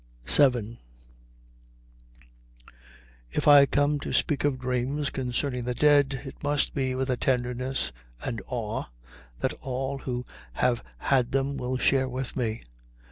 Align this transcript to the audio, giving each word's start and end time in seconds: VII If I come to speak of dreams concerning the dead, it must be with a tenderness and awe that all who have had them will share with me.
VII 0.25 0.79
If 3.29 3.47
I 3.47 3.67
come 3.67 3.99
to 3.99 4.11
speak 4.13 4.43
of 4.43 4.57
dreams 4.57 5.11
concerning 5.11 5.65
the 5.65 5.75
dead, 5.75 6.23
it 6.25 6.41
must 6.41 6.73
be 6.73 6.95
with 6.95 7.11
a 7.11 7.17
tenderness 7.17 7.91
and 8.23 8.41
awe 8.47 8.85
that 9.41 9.53
all 9.61 9.99
who 9.99 10.25
have 10.53 10.83
had 10.97 11.31
them 11.33 11.55
will 11.55 11.77
share 11.77 12.09
with 12.09 12.35
me. 12.35 12.63